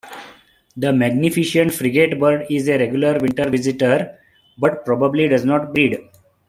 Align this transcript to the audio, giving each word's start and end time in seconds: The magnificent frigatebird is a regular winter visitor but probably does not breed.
The 0.75 0.91
magnificent 0.91 1.73
frigatebird 1.73 2.47
is 2.49 2.67
a 2.67 2.79
regular 2.79 3.19
winter 3.19 3.47
visitor 3.51 4.17
but 4.57 4.83
probably 4.83 5.27
does 5.27 5.45
not 5.45 5.75
breed. 5.75 5.95